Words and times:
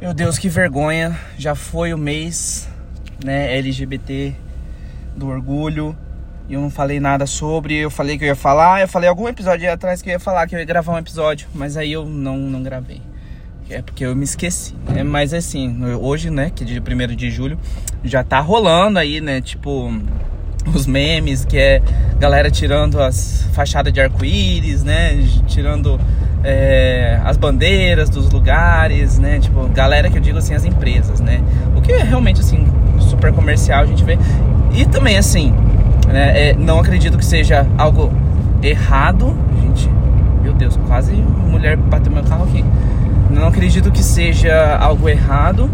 Meu 0.00 0.12
Deus, 0.12 0.38
que 0.38 0.48
vergonha. 0.48 1.18
Já 1.38 1.54
foi 1.54 1.94
o 1.94 1.98
mês, 1.98 2.68
né, 3.24 3.56
LGBT 3.56 4.34
do 5.16 5.28
orgulho. 5.28 5.96
E 6.48 6.54
eu 6.54 6.60
não 6.60 6.70
falei 6.70 7.00
nada 7.00 7.26
sobre. 7.26 7.76
Eu 7.76 7.90
falei 7.90 8.18
que 8.18 8.24
eu 8.24 8.28
ia 8.28 8.36
falar. 8.36 8.80
Eu 8.82 8.88
falei 8.88 9.08
algum 9.08 9.28
episódio 9.28 9.72
atrás 9.72 10.02
que 10.02 10.10
eu 10.10 10.12
ia 10.12 10.20
falar 10.20 10.46
que 10.46 10.54
eu 10.54 10.58
ia 10.58 10.64
gravar 10.64 10.92
um 10.92 10.98
episódio. 10.98 11.48
Mas 11.54 11.76
aí 11.76 11.92
eu 11.92 12.04
não, 12.04 12.36
não 12.36 12.62
gravei. 12.62 13.00
É 13.70 13.80
porque 13.80 14.04
eu 14.04 14.14
me 14.14 14.24
esqueci. 14.24 14.74
É, 14.94 15.02
mas 15.02 15.32
assim, 15.32 15.82
hoje, 15.94 16.28
né, 16.28 16.50
que 16.54 16.64
é 16.64 16.66
dia 16.66 16.82
1 16.82 17.16
de 17.16 17.30
julho, 17.30 17.58
já 18.02 18.22
tá 18.22 18.40
rolando 18.40 18.98
aí, 18.98 19.22
né? 19.22 19.40
Tipo, 19.40 19.90
os 20.74 20.86
memes, 20.86 21.44
que 21.44 21.56
é 21.56 21.82
galera 22.18 22.50
tirando 22.50 23.00
as 23.00 23.46
fachadas 23.54 23.92
de 23.92 24.00
arco-íris, 24.00 24.84
né? 24.84 25.16
Tirando 25.46 25.98
é, 26.44 27.18
as 27.24 27.38
bandeiras 27.38 28.10
dos 28.10 28.30
lugares, 28.30 29.18
né? 29.18 29.40
Tipo, 29.40 29.66
galera 29.68 30.10
que 30.10 30.18
eu 30.18 30.22
digo 30.22 30.38
assim, 30.38 30.54
as 30.54 30.64
empresas, 30.64 31.20
né? 31.20 31.40
O 31.74 31.80
que 31.80 31.90
é 31.90 32.02
realmente 32.02 32.40
assim, 32.40 32.66
super 32.98 33.32
comercial 33.32 33.82
a 33.82 33.86
gente 33.86 34.04
vê. 34.04 34.18
E 34.74 34.84
também 34.84 35.16
assim, 35.16 35.54
né, 36.06 36.50
é, 36.50 36.54
não 36.54 36.78
acredito 36.78 37.16
que 37.16 37.24
seja 37.24 37.66
algo 37.78 38.12
errado. 38.62 39.34
Gente, 39.62 39.88
meu 40.42 40.52
Deus, 40.52 40.78
quase 40.86 41.12
mulher 41.12 41.76
bateu 41.76 42.12
meu 42.12 42.22
carro 42.22 42.44
aqui. 42.44 42.64
Não 43.30 43.48
acredito 43.48 43.90
que 43.90 44.02
seja 44.02 44.76
algo 44.76 45.08
errado 45.08 45.68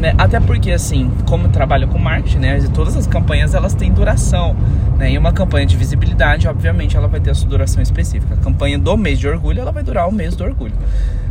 né? 0.00 0.14
Até 0.16 0.40
porque, 0.40 0.72
assim, 0.72 1.10
como 1.26 1.48
trabalho 1.48 1.86
com 1.86 1.98
marketing, 1.98 2.38
né? 2.38 2.58
Todas 2.72 2.96
as 2.96 3.06
campanhas 3.06 3.54
elas 3.54 3.74
têm 3.74 3.92
duração. 3.92 4.56
Né? 4.98 5.12
E 5.12 5.18
uma 5.18 5.30
campanha 5.30 5.66
de 5.66 5.76
visibilidade, 5.76 6.48
obviamente, 6.48 6.96
ela 6.96 7.06
vai 7.06 7.20
ter 7.20 7.30
a 7.30 7.34
sua 7.34 7.48
duração 7.48 7.82
específica. 7.82 8.34
A 8.34 8.36
campanha 8.38 8.78
do 8.78 8.96
mês 8.96 9.18
de 9.18 9.28
orgulho, 9.28 9.60
ela 9.60 9.70
vai 9.70 9.82
durar 9.82 10.08
o 10.08 10.12
mês 10.12 10.34
do 10.34 10.42
orgulho. 10.42 10.72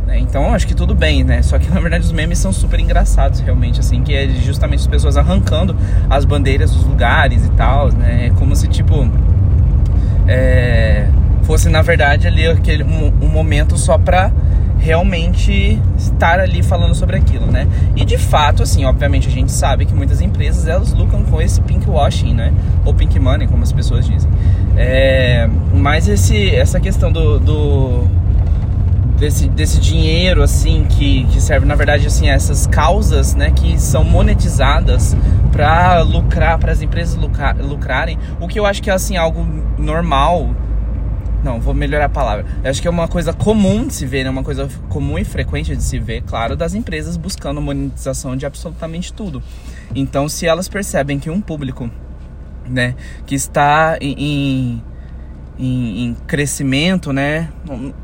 Né? 0.06 0.20
Então, 0.20 0.54
acho 0.54 0.68
que 0.68 0.74
tudo 0.74 0.94
bem, 0.94 1.24
né? 1.24 1.42
Só 1.42 1.58
que, 1.58 1.68
na 1.68 1.80
verdade, 1.80 2.04
os 2.04 2.12
memes 2.12 2.38
são 2.38 2.52
super 2.52 2.78
engraçados, 2.78 3.40
realmente, 3.40 3.80
assim, 3.80 4.02
que 4.02 4.14
é 4.14 4.28
justamente 4.28 4.80
as 4.80 4.86
pessoas 4.86 5.16
arrancando 5.16 5.76
as 6.08 6.24
bandeiras 6.24 6.70
dos 6.70 6.84
lugares 6.84 7.44
e 7.44 7.50
tal, 7.50 7.92
né? 7.92 8.28
É 8.28 8.30
como 8.30 8.54
se, 8.54 8.68
tipo... 8.68 9.10
É, 10.28 11.08
fosse, 11.42 11.68
na 11.68 11.82
verdade, 11.82 12.28
ali 12.28 12.46
aquele, 12.46 12.84
um, 12.84 13.12
um 13.20 13.28
momento 13.28 13.76
só 13.76 13.98
pra 13.98 14.30
realmente 14.80 15.78
estar 15.96 16.40
ali 16.40 16.62
falando 16.62 16.94
sobre 16.94 17.16
aquilo, 17.16 17.46
né? 17.46 17.66
E 17.94 18.04
de 18.04 18.16
fato, 18.16 18.62
assim, 18.62 18.84
obviamente 18.84 19.28
a 19.28 19.30
gente 19.30 19.52
sabe 19.52 19.84
que 19.84 19.94
muitas 19.94 20.20
empresas 20.20 20.66
elas 20.66 20.92
lucram 20.92 21.22
com 21.22 21.40
esse 21.40 21.60
pink 21.60 21.88
washing, 21.88 22.34
né? 22.34 22.52
Ou 22.84 22.94
pink 22.94 23.18
money, 23.18 23.46
como 23.46 23.62
as 23.62 23.72
pessoas 23.72 24.06
dizem. 24.06 24.30
É, 24.76 25.48
mas 25.74 26.08
esse, 26.08 26.54
essa 26.54 26.80
questão 26.80 27.12
do, 27.12 27.38
do 27.38 28.08
desse, 29.18 29.48
desse 29.48 29.78
dinheiro 29.78 30.42
assim 30.42 30.86
que, 30.88 31.24
que 31.24 31.40
serve 31.40 31.66
na 31.66 31.74
verdade 31.74 32.06
assim 32.06 32.30
essas 32.30 32.66
causas, 32.66 33.34
né? 33.34 33.50
Que 33.50 33.78
são 33.78 34.02
monetizadas 34.02 35.14
para 35.52 36.00
lucrar, 36.00 36.58
para 36.58 36.72
as 36.72 36.80
empresas 36.80 37.16
lucrar, 37.16 37.54
lucrarem, 37.56 38.18
o 38.40 38.48
que 38.48 38.58
eu 38.58 38.64
acho 38.64 38.82
que 38.82 38.88
é 38.88 38.94
assim 38.94 39.16
algo 39.16 39.46
normal 39.78 40.48
não, 41.42 41.60
vou 41.60 41.74
melhorar 41.74 42.06
a 42.06 42.08
palavra. 42.08 42.44
Eu 42.62 42.70
acho 42.70 42.82
que 42.82 42.88
é 42.88 42.90
uma 42.90 43.08
coisa 43.08 43.32
comum 43.32 43.86
de 43.86 43.94
se 43.94 44.06
ver, 44.06 44.24
né? 44.24 44.30
Uma 44.30 44.42
coisa 44.42 44.68
comum 44.88 45.18
e 45.18 45.24
frequente 45.24 45.74
de 45.74 45.82
se 45.82 45.98
ver, 45.98 46.22
claro, 46.22 46.56
das 46.56 46.74
empresas 46.74 47.16
buscando 47.16 47.60
monetização 47.60 48.36
de 48.36 48.44
absolutamente 48.44 49.12
tudo. 49.12 49.42
Então, 49.94 50.28
se 50.28 50.46
elas 50.46 50.68
percebem 50.68 51.18
que 51.18 51.30
um 51.30 51.40
público, 51.40 51.90
né, 52.68 52.94
que 53.26 53.34
está 53.34 53.96
em, 54.00 54.82
em, 55.58 56.04
em 56.04 56.16
crescimento, 56.26 57.12
né, 57.12 57.50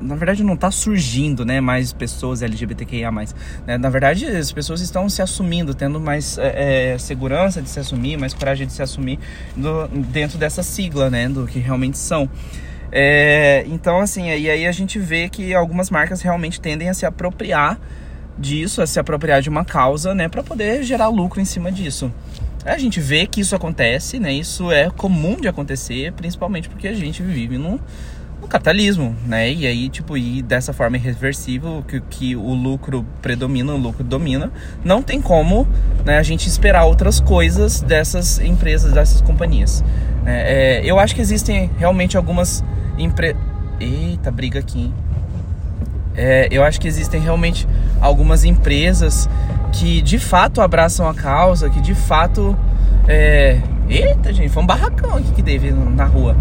na 0.00 0.17
verdade 0.17 0.43
não 0.43 0.55
está 0.55 0.71
surgindo, 0.71 1.45
né, 1.45 1.61
mais 1.61 1.93
pessoas 1.93 2.43
LGBTQIA+. 2.43 3.11
Né? 3.12 3.78
Na 3.78 3.89
verdade, 3.89 4.27
as 4.27 4.50
pessoas 4.50 4.81
estão 4.81 5.09
se 5.09 5.23
assumindo, 5.23 5.75
tendo 5.75 6.00
mais 6.00 6.39
é, 6.39 6.95
é, 6.95 6.98
segurança 6.98 7.62
de 7.62 7.69
se 7.69 7.78
assumir, 7.78 8.19
mais 8.19 8.34
coragem 8.34 8.67
de 8.67 8.73
se 8.73 8.83
assumir 8.83 9.19
do, 9.56 9.87
dentro 9.89 10.39
dessa 10.39 10.62
sigla, 10.62 11.09
né, 11.09 11.28
do 11.28 11.47
que 11.47 11.59
realmente 11.59 11.99
são. 11.99 12.28
É, 12.92 13.64
então, 13.66 14.00
assim, 14.00 14.30
aí 14.30 14.66
a 14.66 14.72
gente 14.72 14.98
vê 14.98 15.28
que 15.28 15.54
algumas 15.54 15.91
marcas 15.91 16.22
realmente 16.22 16.60
tendem 16.60 16.88
a 16.88 16.94
se 16.94 17.04
apropriar 17.04 17.78
disso, 18.38 18.82
a 18.82 18.86
se 18.86 18.98
apropriar 18.98 19.41
de 19.41 19.48
uma 19.48 19.64
causa, 19.64 20.14
né, 20.14 20.28
para 20.28 20.42
poder 20.42 20.82
gerar 20.82 21.08
lucro 21.08 21.41
em 21.41 21.44
cima 21.44 21.72
disso. 21.72 22.12
A 22.64 22.78
gente 22.78 23.00
vê 23.00 23.26
que 23.26 23.41
isso 23.41 23.54
acontece, 23.54 24.19
né? 24.19 24.32
Isso 24.32 24.72
é 24.72 24.91
comum 24.91 25.36
de 25.36 25.47
acontecer, 25.47 26.12
principalmente 26.12 26.69
porque 26.69 26.88
a 26.88 26.94
gente 26.94 27.22
vive 27.22 27.56
no 27.56 27.80
capitalismo, 28.48 29.14
né? 29.24 29.53
E 29.53 29.66
aí, 29.66 29.88
tipo, 29.88 30.16
e 30.16 30.42
dessa 30.42 30.72
forma 30.72 30.97
irreversível, 30.97 31.84
que, 31.86 32.00
que 32.00 32.36
o 32.36 32.54
lucro 32.54 33.06
predomina, 33.22 33.72
o 33.72 33.76
lucro 33.76 34.03
domina, 34.03 34.50
não 34.84 35.00
tem 35.00 35.20
como 35.20 35.66
né, 36.04 36.18
a 36.18 36.22
gente 36.24 36.48
esperar 36.48 36.84
outras 36.84 37.20
coisas 37.20 37.80
dessas 37.80 38.41
empresas, 38.41 38.92
dessas 38.92 39.20
companhias. 39.20 39.84
É, 40.26 40.81
é, 40.81 40.84
eu 40.84 40.98
acho 40.98 41.14
que 41.14 41.20
existem 41.20 41.70
realmente 41.78 42.16
algumas 42.16 42.64
empre... 42.98 43.37
Eita, 43.78 44.31
briga 44.31 44.59
aqui, 44.59 44.81
hein? 44.81 44.94
É, 46.16 46.48
eu 46.50 46.64
acho 46.64 46.81
que 46.81 46.88
existem 46.88 47.20
realmente 47.20 47.69
algumas 48.00 48.42
empresas 48.44 49.28
que 49.72 50.00
de 50.00 50.19
fato 50.19 50.62
abraçam 50.62 51.06
a 51.06 51.15
causa, 51.15 51.69
que 51.69 51.81
de 51.81 51.94
fato. 51.94 52.56
É... 53.06 53.60
Eita, 53.88 54.32
gente, 54.32 54.48
foi 54.48 54.62
um 54.62 54.66
barracão 54.66 55.16
aqui 55.16 55.31
que 55.32 55.42
teve 55.42 55.70
na 55.70 56.06
rua 56.06 56.34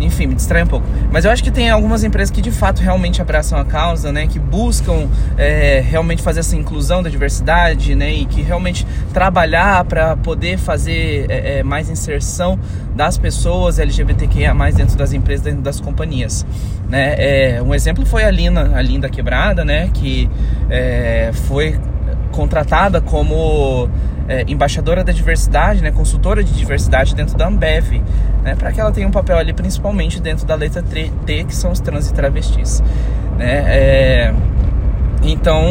enfim, 0.00 0.26
me 0.26 0.34
distrai 0.34 0.62
um 0.62 0.66
pouco. 0.66 0.86
Mas 1.10 1.24
eu 1.24 1.30
acho 1.30 1.42
que 1.42 1.50
tem 1.50 1.70
algumas 1.70 2.02
empresas 2.02 2.30
que 2.30 2.40
de 2.40 2.50
fato 2.50 2.80
realmente 2.80 3.20
abraçam 3.20 3.58
a 3.58 3.64
causa, 3.64 4.10
né? 4.12 4.26
Que 4.26 4.38
buscam 4.38 5.08
é, 5.36 5.80
realmente 5.86 6.22
fazer 6.22 6.40
essa 6.40 6.56
inclusão 6.56 7.02
da 7.02 7.10
diversidade, 7.10 7.94
né? 7.94 8.12
E 8.12 8.24
que 8.24 8.42
realmente 8.42 8.86
trabalhar 9.12 9.84
para 9.84 10.16
poder 10.16 10.58
fazer 10.58 11.26
é, 11.28 11.58
é, 11.58 11.62
mais 11.62 11.90
inserção 11.90 12.58
das 12.94 13.18
pessoas 13.18 13.78
LGBTQIA 13.78 14.54
dentro 14.74 14.96
das 14.96 15.12
empresas, 15.12 15.44
dentro 15.44 15.62
das 15.62 15.80
companhias. 15.80 16.44
Né? 16.88 17.14
É, 17.18 17.62
um 17.62 17.74
exemplo 17.74 18.04
foi 18.04 18.24
a 18.24 18.30
Lina, 18.30 18.72
a 18.74 18.82
Linda 18.82 19.08
Quebrada, 19.08 19.64
né? 19.64 19.90
Que 19.92 20.28
é, 20.68 21.30
foi 21.32 21.78
contratada 22.32 23.00
como 23.00 23.88
é, 24.30 24.44
embaixadora 24.46 25.02
da 25.02 25.12
diversidade, 25.12 25.82
né, 25.82 25.90
consultora 25.90 26.44
de 26.44 26.52
diversidade 26.52 27.16
dentro 27.16 27.36
da 27.36 27.48
Ambev, 27.48 28.00
né, 28.42 28.54
para 28.54 28.72
que 28.72 28.80
ela 28.80 28.92
tenha 28.92 29.06
um 29.06 29.10
papel 29.10 29.38
ali 29.38 29.52
principalmente 29.52 30.20
dentro 30.20 30.46
da 30.46 30.54
letra 30.54 30.82
T, 30.82 31.44
que 31.44 31.54
são 31.54 31.70
os 31.70 31.80
trans 31.80 32.08
e 32.08 32.14
travestis. 32.14 32.82
Né, 33.36 33.64
é, 33.66 34.34
então, 35.22 35.62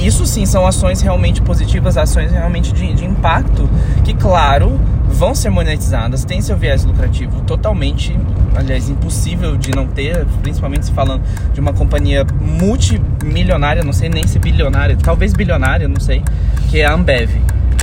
isso 0.00 0.24
sim 0.26 0.46
são 0.46 0.66
ações 0.66 1.00
realmente 1.00 1.42
positivas, 1.42 1.96
ações 1.96 2.30
realmente 2.30 2.72
de, 2.72 2.92
de 2.94 3.04
impacto, 3.04 3.68
que, 4.04 4.14
claro, 4.14 4.80
vão 5.08 5.34
ser 5.34 5.50
monetizadas, 5.50 6.24
tem 6.24 6.40
seu 6.40 6.56
viés 6.56 6.84
lucrativo 6.84 7.40
totalmente, 7.40 8.16
aliás, 8.54 8.88
impossível 8.88 9.56
de 9.56 9.72
não 9.72 9.88
ter, 9.88 10.24
principalmente 10.40 10.86
se 10.86 10.92
falando 10.92 11.22
de 11.52 11.60
uma 11.60 11.72
companhia 11.72 12.24
multimilionária, 12.40 13.82
não 13.82 13.92
sei 13.92 14.08
nem 14.08 14.26
se 14.26 14.38
bilionária, 14.38 14.96
talvez 15.02 15.32
bilionária, 15.32 15.88
não 15.88 16.00
sei, 16.00 16.22
que 16.70 16.80
é 16.80 16.86
a 16.86 16.94
Ambev, 16.94 17.30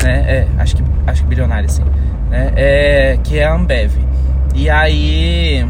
né? 0.03 0.25
É, 0.27 0.47
acho 0.57 0.75
que, 0.75 0.83
acho 1.05 1.21
que 1.23 1.27
bilionária, 1.27 1.67
sim, 1.69 1.83
né? 2.29 2.51
É, 2.55 3.19
que 3.23 3.37
é 3.37 3.45
a 3.45 3.53
Ambev. 3.53 3.93
E 4.55 4.69
aí 4.69 5.65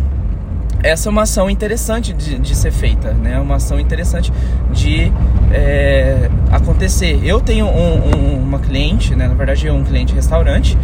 essa 0.83 1.09
é 1.09 1.11
uma 1.11 1.23
ação 1.23 1.49
interessante 1.49 2.13
de, 2.13 2.37
de 2.37 2.55
ser 2.55 2.71
feita, 2.71 3.11
né? 3.13 3.39
Uma 3.39 3.55
ação 3.55 3.79
interessante 3.79 4.31
de 4.71 5.11
é, 5.51 6.29
acontecer. 6.51 7.19
Eu 7.23 7.41
tenho 7.41 7.66
um, 7.66 8.16
um, 8.16 8.39
uma 8.39 8.59
cliente, 8.59 9.16
né? 9.16 9.27
Na 9.27 9.33
verdade, 9.33 9.67
é 9.67 9.73
um 9.73 9.83
cliente 9.83 10.13
restaurante, 10.13 10.77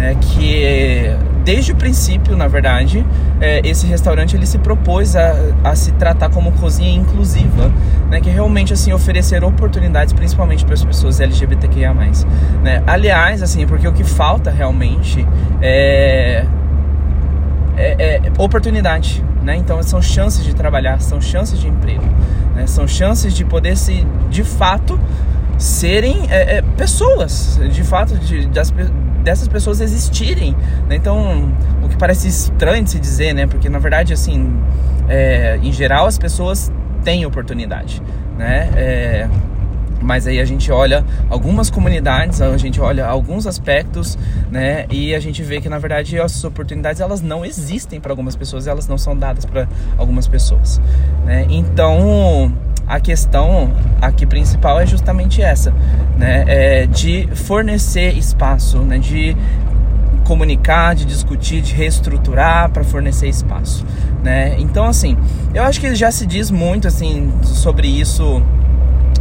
né? 0.00 0.16
que 0.18 1.14
desde 1.44 1.72
o 1.72 1.76
princípio, 1.76 2.34
na 2.36 2.48
verdade, 2.48 3.04
é, 3.40 3.60
esse 3.64 3.86
restaurante 3.86 4.34
ele 4.34 4.46
se 4.46 4.58
propôs 4.58 5.14
a, 5.14 5.34
a 5.62 5.74
se 5.74 5.92
tratar 5.92 6.30
como 6.30 6.52
cozinha 6.52 6.90
inclusiva, 6.90 7.70
né? 8.08 8.20
Que 8.20 8.30
realmente 8.30 8.72
assim 8.72 8.92
oferecer 8.92 9.44
oportunidades, 9.44 10.12
principalmente 10.12 10.64
para 10.64 10.74
as 10.74 10.84
pessoas 10.84 11.20
LGBTQIA+. 11.20 11.94
Né? 12.62 12.82
Aliás, 12.86 13.42
assim, 13.42 13.66
porque 13.66 13.86
o 13.86 13.92
que 13.92 14.04
falta 14.04 14.50
realmente 14.50 15.26
é 15.60 16.44
é, 17.76 18.16
é, 18.16 18.32
oportunidade, 18.38 19.24
né? 19.42 19.56
Então 19.56 19.82
são 19.82 20.02
chances 20.02 20.44
de 20.44 20.54
trabalhar, 20.54 21.00
são 21.00 21.20
chances 21.20 21.58
de 21.58 21.68
emprego, 21.68 22.04
né? 22.54 22.66
são 22.66 22.86
chances 22.86 23.34
de 23.34 23.44
poder 23.44 23.76
se, 23.76 24.06
de 24.28 24.44
fato, 24.44 25.00
serem 25.60 26.26
é, 26.30 26.56
é, 26.56 26.62
pessoas, 26.62 27.60
de 27.70 27.84
fato, 27.84 28.16
de, 28.16 28.46
das, 28.46 28.72
dessas 29.22 29.46
pessoas 29.46 29.80
existirem. 29.80 30.56
Né? 30.88 30.96
Então, 30.96 31.52
o 31.82 31.88
que 31.88 31.96
parece 31.96 32.28
estranho 32.28 32.82
de 32.82 32.90
se 32.90 32.98
dizer, 32.98 33.34
né? 33.34 33.46
Porque 33.46 33.68
na 33.68 33.78
verdade, 33.78 34.12
assim, 34.12 34.58
é, 35.08 35.58
em 35.62 35.70
geral, 35.70 36.06
as 36.06 36.18
pessoas 36.18 36.72
têm 37.04 37.26
oportunidade, 37.26 38.02
né? 38.38 38.70
É, 38.74 39.28
mas 40.00 40.26
aí 40.26 40.40
a 40.40 40.44
gente 40.46 40.72
olha 40.72 41.04
algumas 41.28 41.68
comunidades, 41.68 42.40
a 42.40 42.56
gente 42.56 42.80
olha 42.80 43.06
alguns 43.06 43.46
aspectos, 43.46 44.18
né? 44.50 44.86
E 44.90 45.14
a 45.14 45.20
gente 45.20 45.42
vê 45.42 45.60
que 45.60 45.68
na 45.68 45.78
verdade 45.78 46.18
essas 46.18 46.42
oportunidades 46.42 47.02
elas 47.02 47.20
não 47.20 47.44
existem 47.44 48.00
para 48.00 48.12
algumas 48.12 48.34
pessoas, 48.34 48.66
elas 48.66 48.88
não 48.88 48.96
são 48.96 49.14
dadas 49.16 49.44
para 49.44 49.68
algumas 49.98 50.26
pessoas, 50.26 50.80
né? 51.26 51.46
Então 51.50 52.50
a 52.90 52.98
questão 52.98 53.70
aqui 54.02 54.26
principal 54.26 54.80
é 54.80 54.84
justamente 54.84 55.40
essa, 55.40 55.72
né? 56.18 56.44
É 56.48 56.86
de 56.86 57.28
fornecer 57.36 58.18
espaço, 58.18 58.78
né? 58.78 58.98
De 58.98 59.36
comunicar, 60.24 60.96
de 60.96 61.04
discutir, 61.04 61.62
de 61.62 61.72
reestruturar 61.72 62.68
para 62.70 62.82
fornecer 62.82 63.28
espaço, 63.28 63.86
né? 64.24 64.56
Então 64.58 64.86
assim, 64.86 65.16
eu 65.54 65.62
acho 65.62 65.80
que 65.80 65.94
já 65.94 66.10
se 66.10 66.26
diz 66.26 66.50
muito 66.50 66.88
assim 66.88 67.32
sobre 67.44 67.86
isso 67.86 68.42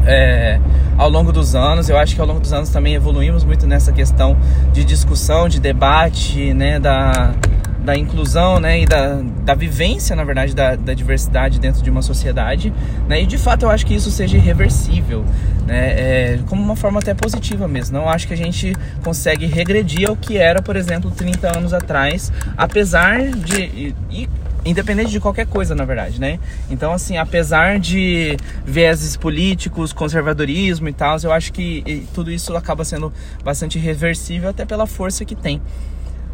é, 0.04 0.60
ao 0.98 1.08
longo 1.08 1.32
dos 1.32 1.54
anos. 1.54 1.90
Eu 1.90 1.98
acho 1.98 2.16
que 2.16 2.22
ao 2.22 2.26
longo 2.26 2.40
dos 2.40 2.52
anos 2.52 2.70
também 2.70 2.96
evoluímos 2.96 3.44
muito 3.44 3.68
nessa 3.68 3.92
questão 3.92 4.36
de 4.74 4.84
discussão, 4.84 5.48
de 5.48 5.60
debate, 5.60 6.56
né, 6.56 6.80
da, 6.80 7.36
da 7.84 7.96
inclusão 7.98 8.60
né, 8.60 8.82
e 8.82 8.86
da, 8.86 9.22
da 9.44 9.56
vivência, 9.56 10.16
na 10.16 10.24
verdade, 10.24 10.54
da, 10.54 10.76
da 10.76 10.94
diversidade 10.94 11.60
dentro 11.60 11.82
de 11.82 11.90
uma 11.90 12.02
sociedade. 12.02 12.74
Né, 13.08 13.22
e 13.22 13.26
de 13.26 13.38
fato 13.38 13.64
eu 13.64 13.70
acho 13.70 13.86
que 13.86 13.94
isso 13.94 14.12
seja 14.12 14.38
irreversível, 14.38 15.24
né, 15.66 15.90
é, 15.92 16.40
como 16.48 16.62
uma 16.62 16.76
forma 16.76 17.00
até 17.00 17.14
positiva 17.14 17.68
mesmo. 17.68 17.98
Não 17.98 18.10
acho 18.10 18.28
que 18.28 18.34
a 18.34 18.38
gente 18.38 18.76
consegue 19.04 19.46
regredir 19.46 20.10
ao 20.10 20.16
que 20.16 20.38
era, 20.38 20.62
por 20.62 20.76
exemplo, 20.76 21.10
30 21.12 21.58
anos 21.58 21.74
atrás, 21.74 22.32
apesar 22.58 23.22
de. 23.30 23.62
E, 23.62 23.96
e 24.12 24.30
independente 24.66 25.10
de 25.10 25.20
qualquer 25.22 25.48
coisa, 25.48 25.74
na 25.74 25.86
verdade, 25.86 26.20
né? 26.20 26.38
Então, 26.70 26.92
assim, 26.92 27.18
apesar 27.18 27.80
de 27.80 28.36
vieses 28.66 29.16
políticos, 29.16 29.94
conservadorismo 29.94 30.90
e 30.90 30.94
tal, 30.94 31.18
eu 31.24 31.32
acho 31.32 31.54
que 31.54 32.06
tudo 32.14 32.30
isso 32.30 32.56
acaba 32.56 32.84
sendo 32.84 33.12
bastante 33.44 33.80
reversível 33.80 34.50
até 34.50 34.66
pela 34.66 34.86
força 34.86 35.24
que 35.24 35.34
tem, 35.34 35.62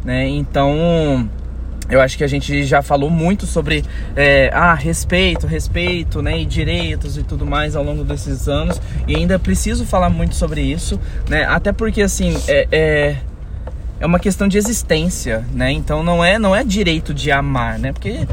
né? 0.06 0.28
Então, 0.28 1.28
eu 1.90 2.00
acho 2.00 2.16
que 2.16 2.22
a 2.22 2.28
gente 2.28 2.64
já 2.64 2.80
falou 2.80 3.10
muito 3.10 3.44
sobre 3.44 3.84
é, 4.14 4.50
ah, 4.54 4.74
respeito, 4.74 5.46
respeito, 5.46 6.22
né, 6.22 6.40
e 6.40 6.46
direitos 6.46 7.18
e 7.18 7.24
tudo 7.24 7.44
mais 7.44 7.74
ao 7.74 7.82
longo 7.82 8.04
desses 8.04 8.48
anos 8.48 8.80
e 9.06 9.16
ainda 9.16 9.38
preciso 9.38 9.84
falar 9.84 10.08
muito 10.08 10.36
sobre 10.36 10.62
isso, 10.62 10.98
né? 11.28 11.44
Até 11.44 11.72
porque 11.72 12.02
assim 12.02 12.36
é, 12.46 12.68
é 12.70 13.16
é 13.98 14.04
uma 14.04 14.18
questão 14.18 14.46
de 14.46 14.58
existência, 14.58 15.44
né? 15.52 15.72
Então 15.72 16.02
não 16.02 16.24
é 16.24 16.38
não 16.38 16.54
é 16.54 16.62
direito 16.62 17.14
de 17.14 17.32
amar, 17.32 17.78
né? 17.78 17.92
Porque 17.92 18.26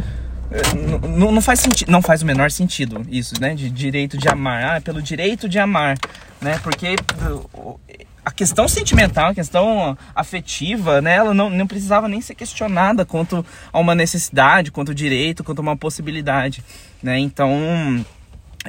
eh, 0.52 1.08
não, 1.08 1.42
faz 1.42 1.60
sentido, 1.60 1.90
não 1.90 2.02
faz 2.02 2.22
o 2.22 2.26
menor 2.26 2.52
sentido 2.52 3.02
isso, 3.10 3.36
né? 3.40 3.56
De 3.56 3.70
direito 3.70 4.18
de 4.18 4.28
amar, 4.28 4.78
ah, 4.78 4.82
pelo 4.82 5.02
direito 5.02 5.48
de 5.48 5.58
amar, 5.58 5.98
né? 6.42 6.60
Porque 6.62 6.96
questão 8.36 8.68
sentimental, 8.68 9.32
a 9.32 9.36
questão 9.36 9.98
afetiva, 10.16 11.02
né? 11.02 11.16
Ela 11.16 11.34
não, 11.34 11.50
não 11.50 11.68
precisava 11.68 12.08
nem 12.08 12.22
ser 12.22 12.36
questionada 12.36 13.06
quanto 13.06 13.46
a 13.72 13.80
uma 13.80 13.96
necessidade, 13.96 14.72
quanto 14.72 14.90
ao 14.90 14.96
direito, 14.96 15.44
quanto 15.44 15.60
a 15.60 15.62
uma 15.62 15.78
possibilidade, 15.78 16.64
né? 17.02 17.20
Então 17.20 18.04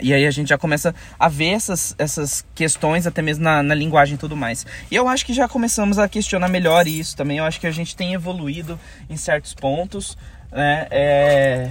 e 0.03 0.13
aí 0.13 0.27
a 0.27 0.31
gente 0.31 0.49
já 0.49 0.59
começa 0.59 0.95
a 1.19 1.29
ver 1.29 1.51
essas, 1.51 1.95
essas 1.99 2.45
questões 2.55 3.07
até 3.07 3.23
mesmo 3.23 3.45
na, 3.45 3.63
na 3.63 3.75
linguagem 3.75 4.17
e 4.17 4.19
tudo 4.19 4.37
mais. 4.37 4.67
E 4.91 4.97
eu 4.97 5.09
acho 5.09 5.25
que 5.25 5.33
já 5.33 5.49
começamos 5.49 5.99
a 5.99 6.09
questionar 6.09 6.49
melhor 6.49 6.87
isso 6.87 7.17
também. 7.17 7.39
Eu 7.39 7.45
acho 7.45 7.61
que 7.61 7.67
a 7.67 7.71
gente 7.71 7.95
tem 7.95 8.13
evoluído 8.13 8.79
em 9.09 9.17
certos 9.17 9.55
pontos, 9.55 10.19
né? 10.51 10.87
É... 10.91 11.71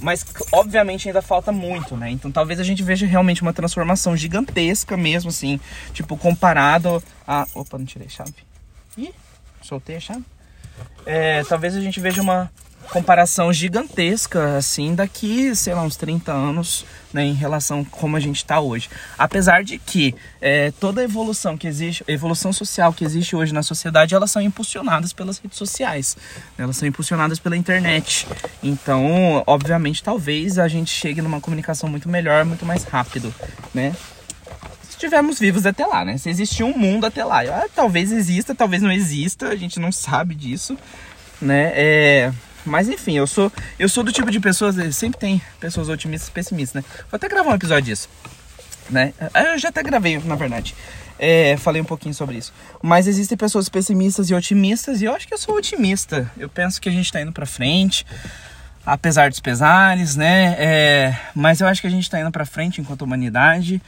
Mas 0.00 0.24
obviamente 0.52 1.08
ainda 1.08 1.22
falta 1.22 1.52
muito, 1.52 1.96
né? 1.96 2.10
Então 2.10 2.30
talvez 2.30 2.58
a 2.58 2.64
gente 2.64 2.82
veja 2.82 3.06
realmente 3.06 3.42
uma 3.42 3.52
transformação 3.52 4.16
gigantesca 4.16 4.96
mesmo, 4.96 5.30
assim, 5.30 5.60
tipo, 5.92 6.16
comparado 6.16 7.02
a. 7.26 7.46
Opa, 7.54 7.78
não 7.78 7.84
tirei 7.84 8.06
a 8.06 8.10
chave. 8.10 8.34
Ih, 8.96 9.12
soltei 9.62 9.96
a 9.96 10.00
chave. 10.00 10.24
É, 11.04 11.44
talvez 11.44 11.76
a 11.76 11.80
gente 11.80 12.00
veja 12.00 12.22
uma 12.22 12.50
comparação 12.88 13.52
gigantesca, 13.52 14.56
assim, 14.56 14.94
daqui, 14.94 15.54
sei 15.54 15.74
lá, 15.74 15.82
uns 15.82 15.96
30 15.96 16.32
anos, 16.32 16.84
né, 17.12 17.24
em 17.24 17.34
relação 17.34 17.80
a 17.80 17.84
como 17.84 18.16
a 18.16 18.20
gente 18.20 18.36
está 18.36 18.60
hoje. 18.60 18.88
Apesar 19.18 19.62
de 19.62 19.78
que 19.78 20.14
é, 20.40 20.72
toda 20.72 21.00
a 21.00 21.04
evolução 21.04 21.56
que 21.56 21.66
existe, 21.68 22.04
evolução 22.08 22.52
social 22.52 22.92
que 22.92 23.04
existe 23.04 23.36
hoje 23.36 23.52
na 23.52 23.62
sociedade, 23.62 24.14
elas 24.14 24.30
são 24.30 24.42
impulsionadas 24.42 25.12
pelas 25.12 25.38
redes 25.38 25.58
sociais, 25.58 26.16
né, 26.56 26.64
elas 26.64 26.76
são 26.76 26.88
impulsionadas 26.88 27.38
pela 27.38 27.56
internet. 27.56 28.26
Então, 28.62 29.42
obviamente, 29.46 30.02
talvez 30.02 30.58
a 30.58 30.66
gente 30.66 30.90
chegue 30.90 31.22
numa 31.22 31.40
comunicação 31.40 31.88
muito 31.88 32.08
melhor, 32.08 32.44
muito 32.44 32.66
mais 32.66 32.84
rápido, 32.84 33.32
né? 33.72 33.94
Se 34.82 34.90
estivermos 34.90 35.38
vivos 35.38 35.64
até 35.64 35.86
lá, 35.86 36.04
né? 36.04 36.18
Se 36.18 36.28
existir 36.28 36.64
um 36.64 36.76
mundo 36.76 37.06
até 37.06 37.24
lá. 37.24 37.40
Ah, 37.42 37.66
talvez 37.74 38.12
exista, 38.12 38.54
talvez 38.54 38.82
não 38.82 38.92
exista, 38.92 39.48
a 39.48 39.56
gente 39.56 39.80
não 39.80 39.90
sabe 39.90 40.34
disso, 40.34 40.76
né? 41.40 41.72
É 41.74 42.32
mas 42.64 42.88
enfim, 42.88 43.16
eu 43.16 43.26
sou 43.26 43.52
eu 43.78 43.88
sou 43.88 44.02
do 44.02 44.12
tipo 44.12 44.30
de 44.30 44.40
pessoas, 44.40 44.76
sempre 44.94 45.18
tem 45.18 45.42
pessoas 45.58 45.88
otimistas 45.88 46.28
e 46.28 46.32
pessimistas, 46.32 46.82
né? 46.82 46.88
Vou 47.10 47.16
até 47.16 47.28
gravar 47.28 47.50
um 47.50 47.54
episódio 47.54 47.84
disso, 47.84 48.08
né? 48.88 49.12
Eu 49.34 49.58
já 49.58 49.68
até 49.68 49.82
gravei, 49.82 50.18
na 50.18 50.34
verdade. 50.34 50.74
É, 51.22 51.54
falei 51.58 51.82
um 51.82 51.84
pouquinho 51.84 52.14
sobre 52.14 52.38
isso. 52.38 52.50
Mas 52.82 53.06
existem 53.06 53.36
pessoas 53.36 53.68
pessimistas 53.68 54.30
e 54.30 54.34
otimistas, 54.34 55.02
e 55.02 55.04
eu 55.04 55.14
acho 55.14 55.28
que 55.28 55.34
eu 55.34 55.38
sou 55.38 55.54
otimista. 55.54 56.30
Eu 56.38 56.48
penso 56.48 56.80
que 56.80 56.88
a 56.88 56.92
gente 56.92 57.12
tá 57.12 57.20
indo 57.20 57.30
pra 57.30 57.44
frente, 57.44 58.06
apesar 58.86 59.28
dos 59.28 59.38
pesares, 59.38 60.16
né? 60.16 60.56
É, 60.58 61.16
mas 61.34 61.60
eu 61.60 61.66
acho 61.66 61.82
que 61.82 61.86
a 61.86 61.90
gente 61.90 62.08
tá 62.08 62.18
indo 62.18 62.30
pra 62.30 62.46
frente 62.46 62.80
enquanto 62.80 63.02
humanidade. 63.02 63.82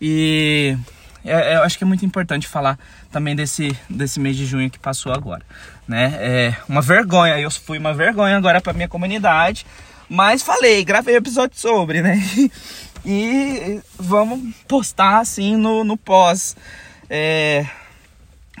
E 0.00 0.78
é, 1.24 1.56
eu 1.56 1.62
acho 1.62 1.76
que 1.76 1.84
é 1.84 1.86
muito 1.86 2.04
importante 2.04 2.46
falar 2.46 2.78
também 3.10 3.34
desse, 3.34 3.76
desse 3.88 4.20
mês 4.20 4.36
de 4.36 4.46
junho 4.46 4.70
que 4.70 4.78
passou 4.78 5.12
agora, 5.12 5.42
né? 5.86 6.14
É 6.18 6.56
uma 6.68 6.80
vergonha, 6.80 7.38
eu 7.38 7.50
fui 7.50 7.78
uma 7.78 7.94
vergonha 7.94 8.36
agora 8.36 8.60
para 8.60 8.72
minha 8.72 8.88
comunidade, 8.88 9.66
mas 10.08 10.42
falei, 10.42 10.84
gravei 10.84 11.16
episódio 11.16 11.58
sobre, 11.58 12.02
né? 12.02 12.20
E 13.06 13.80
vamos 13.96 14.54
postar 14.66 15.20
assim 15.20 15.56
no, 15.56 15.84
no 15.84 15.96
pós, 15.96 16.56
é, 17.08 17.64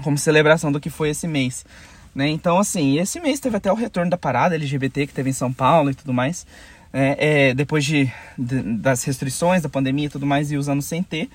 como 0.02 0.16
celebração 0.16 0.70
do 0.70 0.80
que 0.80 0.88
foi 0.88 1.10
esse 1.10 1.26
mês. 1.26 1.66
Né? 2.14 2.28
Então, 2.28 2.58
assim, 2.58 2.98
esse 2.98 3.20
mês 3.20 3.40
teve 3.40 3.56
até 3.56 3.70
o 3.70 3.74
retorno 3.74 4.10
da 4.10 4.16
parada 4.16 4.54
LGBT 4.54 5.06
que 5.06 5.12
teve 5.12 5.30
em 5.30 5.34
São 5.34 5.52
Paulo 5.52 5.90
e 5.90 5.94
tudo 5.94 6.14
mais. 6.14 6.46
É, 6.92 7.48
é, 7.50 7.54
depois 7.54 7.84
de, 7.84 8.10
de, 8.36 8.62
das 8.78 9.04
restrições 9.04 9.62
da 9.62 9.68
pandemia 9.68 10.06
e 10.06 10.08
tudo 10.08 10.24
mais, 10.24 10.50
e 10.50 10.56
os 10.56 10.68
anos 10.68 10.86
sem 10.86 11.02
ter. 11.02 11.28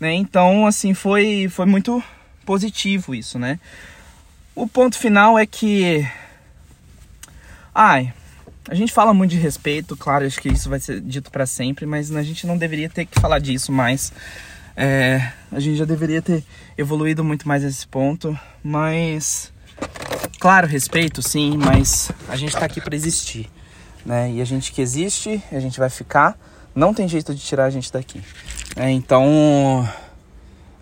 Né? 0.00 0.14
Então, 0.14 0.66
assim, 0.66 0.94
foi, 0.94 1.46
foi 1.50 1.66
muito 1.66 2.02
positivo 2.46 3.14
isso, 3.14 3.38
né? 3.38 3.60
O 4.54 4.66
ponto 4.66 4.98
final 4.98 5.38
é 5.38 5.46
que. 5.46 6.08
Ai, 7.74 8.12
a 8.68 8.74
gente 8.74 8.92
fala 8.92 9.12
muito 9.12 9.30
de 9.32 9.36
respeito, 9.36 9.96
claro, 9.96 10.24
acho 10.24 10.40
que 10.40 10.48
isso 10.48 10.68
vai 10.68 10.80
ser 10.80 11.00
dito 11.00 11.30
para 11.30 11.46
sempre, 11.46 11.86
mas 11.86 12.14
a 12.14 12.22
gente 12.22 12.46
não 12.46 12.56
deveria 12.56 12.88
ter 12.88 13.04
que 13.04 13.20
falar 13.20 13.38
disso 13.38 13.70
mais. 13.70 14.12
É, 14.76 15.32
a 15.52 15.60
gente 15.60 15.76
já 15.76 15.84
deveria 15.84 16.22
ter 16.22 16.42
evoluído 16.78 17.22
muito 17.22 17.46
mais 17.46 17.62
nesse 17.62 17.86
ponto, 17.86 18.38
mas. 18.64 19.52
Claro, 20.38 20.66
respeito 20.66 21.20
sim, 21.22 21.58
mas 21.58 22.10
a 22.28 22.36
gente 22.36 22.52
tá 22.52 22.64
aqui 22.64 22.80
para 22.80 22.96
existir, 22.96 23.50
né? 24.06 24.32
E 24.32 24.40
a 24.40 24.44
gente 24.44 24.72
que 24.72 24.80
existe, 24.80 25.42
a 25.52 25.60
gente 25.60 25.78
vai 25.78 25.90
ficar, 25.90 26.38
não 26.74 26.94
tem 26.94 27.06
jeito 27.06 27.34
de 27.34 27.40
tirar 27.42 27.66
a 27.66 27.70
gente 27.70 27.92
daqui. 27.92 28.22
É, 28.80 28.90
então, 28.90 29.86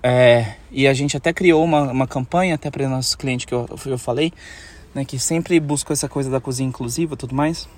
é, 0.01 0.55
e 0.71 0.87
a 0.87 0.95
gente 0.95 1.17
até 1.17 1.33
criou 1.33 1.65
uma, 1.65 1.91
uma 1.91 2.07
campanha 2.07 2.55
até 2.55 2.71
para 2.71 2.89
nossos 2.89 3.17
clientes 3.17 3.45
que 3.45 3.53
eu, 3.53 3.69
eu 3.87 3.99
falei, 3.99 4.33
né, 4.95 5.05
que 5.05 5.19
sempre 5.19 5.59
buscam 5.59 5.95
essa 5.95 6.09
coisa 6.09 6.31
da 6.31 6.41
cozinha 6.41 6.69
inclusiva 6.69 7.17
tudo 7.17 7.35
mais. 7.35 7.69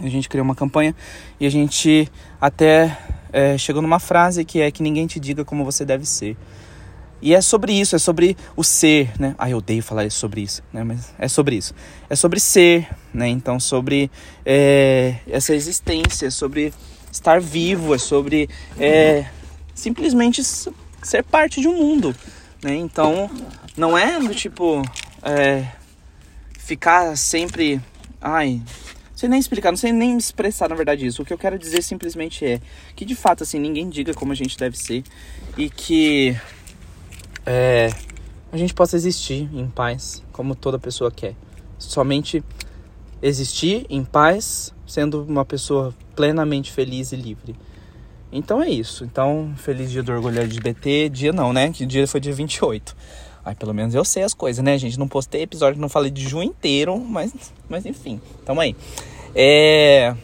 A 0.00 0.08
gente 0.08 0.26
criou 0.26 0.42
uma 0.42 0.54
campanha 0.54 0.96
e 1.38 1.44
a 1.44 1.50
gente 1.50 2.10
até 2.40 2.96
é, 3.30 3.58
chegou 3.58 3.82
numa 3.82 3.98
frase 3.98 4.42
que 4.42 4.58
é 4.58 4.70
que 4.70 4.82
ninguém 4.82 5.06
te 5.06 5.20
diga 5.20 5.44
como 5.44 5.66
você 5.66 5.84
deve 5.84 6.06
ser. 6.06 6.34
E 7.20 7.34
é 7.34 7.42
sobre 7.42 7.74
isso, 7.74 7.94
é 7.94 7.98
sobre 7.98 8.38
o 8.56 8.64
ser, 8.64 9.12
né? 9.20 9.34
Ah, 9.36 9.50
eu 9.50 9.58
odeio 9.58 9.82
falar 9.82 10.10
sobre 10.10 10.40
isso, 10.40 10.62
né? 10.72 10.82
Mas 10.82 11.12
é 11.18 11.28
sobre 11.28 11.56
isso. 11.56 11.74
É 12.08 12.16
sobre 12.16 12.40
ser, 12.40 12.88
né? 13.12 13.28
Então, 13.28 13.60
sobre 13.60 14.10
é, 14.46 15.16
essa 15.28 15.54
existência, 15.54 16.30
sobre 16.30 16.72
estar 17.12 17.38
vivo, 17.38 17.94
é 17.94 17.98
sobre 17.98 18.48
é, 18.78 19.26
simplesmente 19.74 20.42
ser 20.44 21.22
parte 21.24 21.60
de 21.60 21.68
um 21.68 21.76
mundo, 21.76 22.14
né? 22.62 22.74
Então, 22.74 23.30
não 23.76 23.96
é 23.96 24.18
do 24.20 24.34
tipo 24.34 24.82
é, 25.22 25.66
ficar 26.58 27.16
sempre, 27.16 27.80
ai, 28.20 28.62
não 29.10 29.16
sei 29.16 29.28
nem 29.28 29.38
explicar, 29.38 29.70
não 29.70 29.76
sei 29.76 29.92
nem 29.92 30.16
expressar 30.16 30.68
na 30.68 30.74
verdade 30.74 31.06
isso. 31.06 31.22
O 31.22 31.24
que 31.24 31.32
eu 31.32 31.38
quero 31.38 31.58
dizer 31.58 31.82
simplesmente 31.82 32.44
é 32.44 32.60
que 32.94 33.04
de 33.04 33.14
fato 33.14 33.42
assim 33.42 33.58
ninguém 33.58 33.88
diga 33.88 34.14
como 34.14 34.32
a 34.32 34.34
gente 34.34 34.56
deve 34.56 34.76
ser 34.76 35.04
e 35.56 35.68
que 35.68 36.36
é, 37.46 37.90
a 38.50 38.56
gente 38.56 38.74
possa 38.74 38.96
existir 38.96 39.48
em 39.52 39.68
paz, 39.68 40.22
como 40.32 40.54
toda 40.54 40.78
pessoa 40.78 41.10
quer. 41.10 41.34
Somente 41.78 42.44
existir 43.20 43.86
em 43.88 44.04
paz, 44.04 44.74
sendo 44.86 45.24
uma 45.24 45.44
pessoa 45.44 45.94
plenamente 46.14 46.70
feliz 46.70 47.12
e 47.12 47.16
livre. 47.16 47.56
Então 48.32 48.62
é 48.62 48.70
isso. 48.70 49.04
Então, 49.04 49.52
feliz 49.56 49.90
dia 49.90 50.02
do 50.02 50.10
orgulho 50.10 50.40
LGBT. 50.40 51.10
Dia 51.10 51.32
não, 51.32 51.52
né? 51.52 51.70
Que 51.70 51.84
dia 51.84 52.08
foi 52.08 52.18
dia 52.18 52.32
28. 52.32 52.96
Aí 53.44 53.54
pelo 53.54 53.74
menos 53.74 53.94
eu 53.94 54.04
sei 54.04 54.22
as 54.22 54.32
coisas, 54.32 54.64
né, 54.64 54.78
gente? 54.78 54.98
Não 54.98 55.06
postei 55.06 55.42
episódio, 55.42 55.80
não 55.80 55.88
falei 55.88 56.10
de 56.10 56.26
junho 56.26 56.44
inteiro, 56.44 56.98
mas, 56.98 57.32
mas 57.68 57.84
enfim, 57.84 58.20
tamo 58.44 58.60
aí. 58.60 58.74
É... 59.34 60.14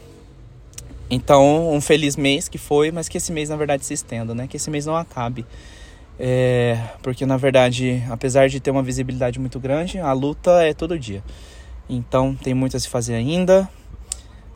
Então, 1.10 1.72
um 1.72 1.80
feliz 1.80 2.16
mês 2.16 2.48
que 2.48 2.58
foi, 2.58 2.90
mas 2.90 3.08
que 3.08 3.18
esse 3.18 3.32
mês 3.32 3.48
na 3.48 3.56
verdade 3.56 3.84
se 3.84 3.92
estenda, 3.92 4.34
né? 4.34 4.46
Que 4.46 4.56
esse 4.56 4.70
mês 4.70 4.86
não 4.86 4.96
acabe. 4.96 5.44
É, 6.18 6.78
porque 7.02 7.24
na 7.24 7.36
verdade, 7.36 8.02
apesar 8.10 8.48
de 8.48 8.58
ter 8.58 8.70
uma 8.70 8.82
visibilidade 8.82 9.38
muito 9.38 9.60
grande, 9.60 9.98
a 9.98 10.12
luta 10.12 10.62
é 10.62 10.74
todo 10.74 10.98
dia. 10.98 11.22
Então, 11.88 12.34
tem 12.34 12.54
muito 12.54 12.76
a 12.76 12.80
se 12.80 12.88
fazer 12.88 13.14
ainda. 13.14 13.68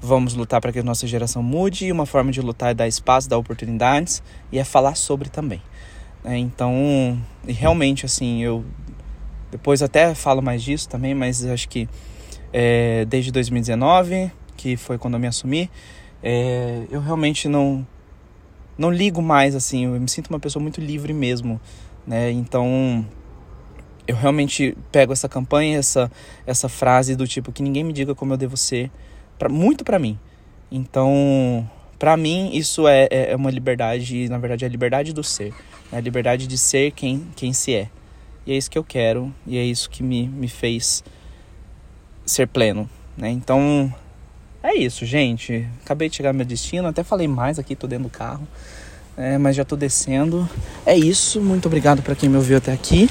Vamos 0.04 0.34
lutar 0.34 0.60
para 0.60 0.72
que 0.72 0.80
a 0.80 0.82
nossa 0.82 1.06
geração 1.06 1.44
mude 1.44 1.86
e 1.86 1.92
uma 1.92 2.04
forma 2.04 2.32
de 2.32 2.40
lutar 2.40 2.72
é 2.72 2.74
dar 2.74 2.88
espaço, 2.88 3.28
dar 3.28 3.38
oportunidades 3.38 4.20
e 4.50 4.58
é 4.58 4.64
falar 4.64 4.96
sobre 4.96 5.28
também. 5.28 5.62
É, 6.24 6.36
então, 6.36 7.16
e 7.46 7.52
realmente 7.52 8.04
assim, 8.04 8.42
eu 8.42 8.64
depois 9.48 9.80
até 9.80 10.12
falo 10.12 10.42
mais 10.42 10.60
disso 10.60 10.88
também, 10.88 11.14
mas 11.14 11.44
acho 11.44 11.68
que 11.68 11.88
é, 12.52 13.04
desde 13.04 13.30
2019, 13.30 14.32
que 14.56 14.76
foi 14.76 14.98
quando 14.98 15.14
eu 15.14 15.20
me 15.20 15.28
assumi, 15.28 15.70
é, 16.20 16.82
eu 16.90 17.00
realmente 17.00 17.48
não 17.48 17.86
não 18.76 18.90
ligo 18.90 19.22
mais 19.22 19.54
assim, 19.54 19.84
eu 19.84 20.00
me 20.00 20.08
sinto 20.08 20.30
uma 20.30 20.40
pessoa 20.40 20.60
muito 20.60 20.80
livre 20.80 21.12
mesmo, 21.12 21.60
né? 22.04 22.32
Então 22.32 23.06
eu 24.04 24.16
realmente 24.16 24.76
pego 24.90 25.12
essa 25.12 25.28
campanha, 25.28 25.78
essa 25.78 26.10
essa 26.44 26.68
frase 26.68 27.14
do 27.14 27.24
tipo 27.24 27.52
que 27.52 27.62
ninguém 27.62 27.84
me 27.84 27.92
diga 27.92 28.16
como 28.16 28.32
eu 28.32 28.36
devo 28.36 28.56
ser, 28.56 28.90
pra, 29.38 29.48
muito 29.48 29.84
para 29.84 29.98
mim. 29.98 30.18
Então, 30.70 31.68
para 31.98 32.16
mim 32.16 32.50
isso 32.54 32.88
é, 32.88 33.08
é, 33.10 33.32
é 33.32 33.36
uma 33.36 33.50
liberdade, 33.50 34.28
na 34.28 34.38
verdade 34.38 34.64
é 34.64 34.68
a 34.68 34.70
liberdade 34.70 35.12
do 35.12 35.22
ser, 35.22 35.52
né? 35.90 35.98
a 35.98 36.00
liberdade 36.00 36.46
de 36.46 36.58
ser 36.58 36.92
quem 36.92 37.26
quem 37.36 37.52
se 37.52 37.74
é. 37.74 37.88
E 38.46 38.52
é 38.52 38.56
isso 38.56 38.70
que 38.70 38.78
eu 38.78 38.84
quero 38.84 39.32
e 39.46 39.56
é 39.56 39.64
isso 39.64 39.88
que 39.88 40.02
me, 40.02 40.26
me 40.26 40.48
fez 40.48 41.04
ser 42.24 42.46
pleno, 42.46 42.88
né? 43.16 43.30
Então, 43.30 43.92
é 44.62 44.76
isso, 44.76 45.04
gente. 45.04 45.66
Acabei 45.84 46.08
de 46.08 46.16
chegar 46.16 46.30
ao 46.30 46.34
meu 46.34 46.46
destino, 46.46 46.88
até 46.88 47.02
falei 47.02 47.26
mais 47.26 47.58
aqui, 47.58 47.74
tô 47.74 47.86
dentro 47.86 48.04
do 48.04 48.10
carro. 48.10 48.46
É, 49.16 49.36
mas 49.36 49.56
já 49.56 49.64
tô 49.64 49.76
descendo. 49.76 50.48
É 50.86 50.96
isso, 50.96 51.40
muito 51.40 51.66
obrigado 51.66 52.02
para 52.02 52.14
quem 52.14 52.28
me 52.28 52.36
ouviu 52.36 52.56
até 52.56 52.72
aqui. 52.72 53.10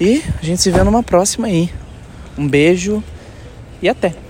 E 0.00 0.22
a 0.40 0.44
gente 0.44 0.62
se 0.62 0.70
vê 0.70 0.82
numa 0.82 1.02
próxima 1.02 1.46
aí. 1.46 1.70
Um 2.36 2.48
beijo 2.48 3.02
e 3.82 3.88
até! 3.88 4.29